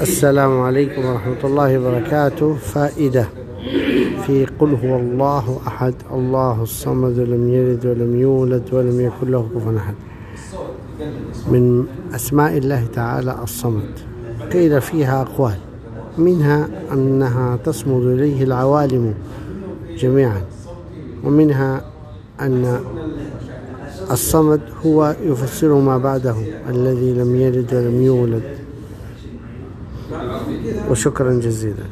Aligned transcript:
السلام 0.00 0.60
عليكم 0.60 1.04
ورحمة 1.04 1.42
الله 1.44 1.78
وبركاته. 1.78 2.54
فائدة. 2.54 3.26
في 4.26 4.46
قل 4.58 4.74
هو 4.74 4.96
الله 4.96 5.60
أحد. 5.66 5.94
الله 6.12 6.62
الصمد 6.62 7.18
لم 7.18 7.48
يلد 7.54 7.86
ولم 7.86 8.20
يولد 8.20 8.62
ولم 8.72 9.00
يكن 9.00 9.30
له 9.30 9.48
كفوا 9.54 9.78
أحد. 9.78 9.94
من 11.48 11.86
أسماء 12.14 12.58
الله 12.58 12.86
تعالى 12.94 13.36
الصمد. 13.42 13.90
قيل 14.52 14.80
فيها 14.80 15.22
أقوال. 15.22 15.58
منها 16.18 16.68
أنها 16.92 17.56
تصمد 17.56 18.02
إليه 18.06 18.44
العوالم 18.44 19.14
جميعا. 19.98 20.42
ومنها 21.24 21.84
أن 22.40 22.80
الصمد 24.12 24.60
هو 24.86 25.16
يفسر 25.22 25.74
ما 25.74 25.98
بعده 25.98 26.36
الذي 26.68 27.12
لم 27.14 27.36
يلد 27.36 27.74
ولم 27.74 28.02
يولد. 28.02 28.42
وشكرا 30.90 31.32
جزيلا. 31.40 31.84